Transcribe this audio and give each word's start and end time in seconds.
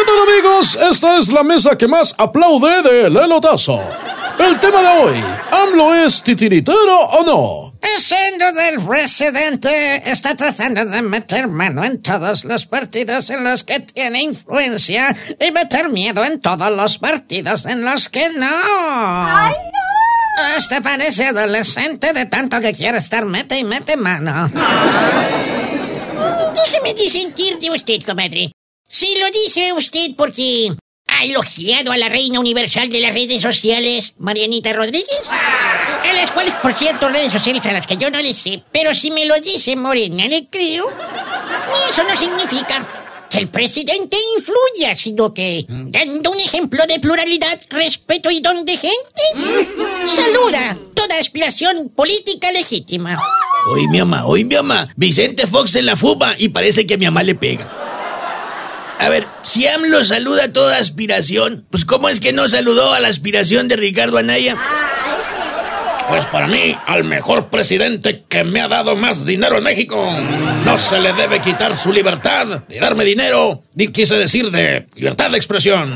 ¿Qué 0.00 0.06
tal 0.06 0.22
amigos? 0.22 0.78
Esta 0.90 1.18
es 1.18 1.30
la 1.30 1.42
mesa 1.42 1.76
que 1.76 1.86
más 1.86 2.14
aplaude 2.16 2.80
del 2.80 3.14
elotazo. 3.14 3.82
El 4.38 4.58
tema 4.58 4.80
de 4.80 4.88
hoy, 4.88 5.22
¿AMLO 5.50 5.94
es 5.94 6.22
titiritero 6.22 7.00
o 7.00 7.22
no? 7.22 7.74
Siendo 7.98 8.50
del 8.52 8.80
presidente 8.80 10.10
está 10.10 10.34
tratando 10.34 10.86
de 10.86 11.02
meter 11.02 11.48
mano 11.48 11.84
en 11.84 12.00
todos 12.00 12.46
los 12.46 12.64
partidos 12.64 13.28
en 13.28 13.44
los 13.44 13.62
que 13.62 13.80
tiene 13.80 14.22
influencia 14.22 15.14
y 15.38 15.52
meter 15.52 15.90
miedo 15.90 16.24
en 16.24 16.40
todos 16.40 16.70
los 16.70 16.96
partidos 16.96 17.66
en 17.66 17.84
los 17.84 18.08
que 18.08 18.30
no. 18.30 18.48
¡Ay, 18.48 19.52
no! 19.52 20.46
Este 20.56 20.80
parece 20.80 21.26
adolescente 21.26 22.14
de 22.14 22.24
tanto 22.24 22.58
que 22.62 22.72
quiere 22.72 22.96
estar 22.96 23.26
mete 23.26 23.58
y 23.58 23.64
mete 23.64 23.98
mano. 23.98 24.48
Mm, 24.48 26.54
déjeme 26.54 26.94
disentir 26.94 27.58
de 27.58 27.70
usted, 27.70 27.98
comadre. 28.06 28.50
Si 28.92 29.06
lo 29.20 29.26
dice 29.30 29.72
usted 29.72 30.16
porque 30.16 30.68
ha 31.06 31.24
elogiado 31.24 31.92
a 31.92 31.96
la 31.96 32.08
reina 32.08 32.40
universal 32.40 32.88
de 32.88 32.98
las 32.98 33.14
redes 33.14 33.40
sociales, 33.40 34.14
Marianita 34.18 34.72
Rodríguez. 34.72 35.30
A 35.30 36.12
las 36.12 36.32
cuales, 36.32 36.54
por 36.54 36.72
cierto, 36.72 37.08
redes 37.08 37.32
sociales 37.32 37.64
a 37.66 37.72
las 37.72 37.86
que 37.86 37.96
yo 37.96 38.10
no 38.10 38.20
le 38.20 38.34
sé. 38.34 38.64
Pero 38.72 38.92
si 38.92 39.12
me 39.12 39.26
lo 39.26 39.38
dice 39.38 39.76
Morena, 39.76 40.26
le 40.26 40.48
creo. 40.48 40.90
eso 41.88 42.02
no 42.02 42.16
significa 42.16 43.28
que 43.30 43.38
el 43.38 43.48
presidente 43.48 44.16
influya, 44.36 44.96
sino 44.96 45.32
que, 45.32 45.64
dando 45.68 46.32
un 46.32 46.40
ejemplo 46.40 46.84
de 46.88 46.98
pluralidad, 46.98 47.60
respeto 47.70 48.28
y 48.28 48.40
don 48.40 48.64
de 48.64 48.76
gente, 48.76 49.22
saluda 50.08 50.76
toda 50.96 51.16
aspiración 51.16 51.90
política 51.90 52.50
legítima. 52.50 53.22
Hoy 53.68 53.86
mi 53.86 53.98
mamá, 53.98 54.26
hoy 54.26 54.42
mi 54.44 54.56
mamá. 54.56 54.88
Vicente 54.96 55.46
Fox 55.46 55.70
se 55.70 55.82
la 55.82 55.94
fuma 55.94 56.34
y 56.38 56.48
parece 56.48 56.88
que 56.88 56.94
a 56.94 56.98
mi 56.98 57.04
mamá 57.04 57.22
le 57.22 57.36
pega. 57.36 57.79
A 59.00 59.08
ver, 59.08 59.26
si 59.42 59.66
AMLO 59.66 60.04
saluda 60.04 60.52
toda 60.52 60.76
aspiración, 60.76 61.64
pues 61.70 61.86
¿cómo 61.86 62.10
es 62.10 62.20
que 62.20 62.34
no 62.34 62.46
saludó 62.48 62.92
a 62.92 63.00
la 63.00 63.08
aspiración 63.08 63.66
de 63.66 63.76
Ricardo 63.76 64.18
Anaya? 64.18 64.56
Pues 66.10 66.26
para 66.26 66.46
mí, 66.46 66.76
al 66.86 67.04
mejor 67.04 67.48
presidente 67.48 68.24
que 68.28 68.44
me 68.44 68.60
ha 68.60 68.68
dado 68.68 68.96
más 68.96 69.24
dinero 69.24 69.56
en 69.56 69.64
México, 69.64 69.96
no 70.66 70.76
se 70.76 71.00
le 71.00 71.14
debe 71.14 71.40
quitar 71.40 71.78
su 71.78 71.92
libertad 71.92 72.64
de 72.68 72.78
darme 72.78 73.04
dinero, 73.04 73.62
quise 73.92 74.16
decir 74.16 74.50
de 74.50 74.86
libertad 74.96 75.30
de 75.30 75.36
expresión. 75.38 75.88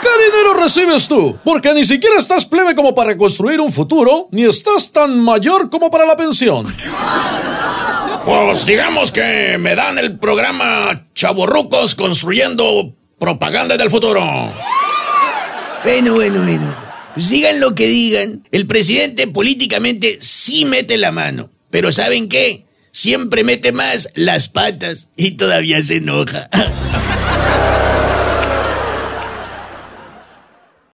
¿Qué 0.00 0.24
dinero 0.30 0.54
recibes 0.54 1.08
tú? 1.08 1.40
Porque 1.44 1.74
ni 1.74 1.84
siquiera 1.84 2.18
estás 2.18 2.46
plebe 2.46 2.76
como 2.76 2.94
para 2.94 3.10
reconstruir 3.10 3.60
un 3.60 3.72
futuro, 3.72 4.28
ni 4.30 4.44
estás 4.44 4.92
tan 4.92 5.18
mayor 5.18 5.70
como 5.70 5.90
para 5.90 6.06
la 6.06 6.16
pensión. 6.16 6.72
Pues 8.24 8.66
digamos 8.66 9.10
que 9.10 9.56
me 9.58 9.74
dan 9.74 9.98
el 9.98 10.18
programa 10.18 11.05
Chaborrucos 11.16 11.94
construyendo 11.94 12.94
propaganda 13.18 13.78
del 13.78 13.88
futuro. 13.88 14.20
Bueno, 15.82 16.12
bueno, 16.12 16.42
bueno. 16.42 16.76
Pues 17.14 17.30
digan 17.30 17.58
lo 17.58 17.74
que 17.74 17.86
digan, 17.86 18.46
el 18.52 18.66
presidente 18.66 19.26
políticamente 19.26 20.18
sí 20.20 20.66
mete 20.66 20.98
la 20.98 21.12
mano. 21.12 21.48
Pero 21.70 21.90
¿saben 21.90 22.28
qué? 22.28 22.66
Siempre 22.90 23.44
mete 23.44 23.72
más 23.72 24.10
las 24.14 24.50
patas 24.50 25.08
y 25.16 25.32
todavía 25.32 25.82
se 25.82 25.96
enoja. 25.96 26.50